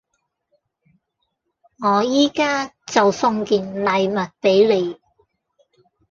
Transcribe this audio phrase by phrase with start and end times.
[1.83, 4.99] 我依家就送件禮物畀你